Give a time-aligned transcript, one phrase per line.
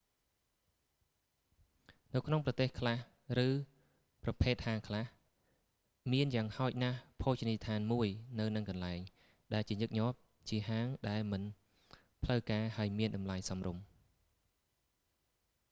[2.13, 2.97] នៅក្នុងប្រទេសខ្លះ
[3.45, 3.49] ឬ
[4.23, 5.05] ប្រភេទហាងខ្លះ
[6.13, 8.07] មានយ៉ាងហោចណាស់ភោជនីយដ្ឋានមួយ
[8.39, 8.99] នៅនឹងកន្លែង
[9.53, 10.17] ដែលជាញឹកញាប់
[10.49, 11.41] ជាហាងដែលមិន
[12.23, 13.81] ផ្លូវការហើយមានតម្លៃសមរម្យ